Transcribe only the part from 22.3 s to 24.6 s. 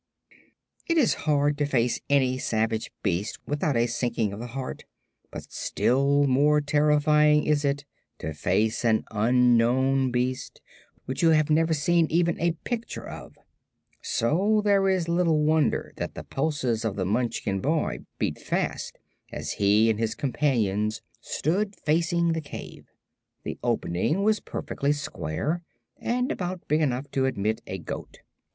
the cave. The opening was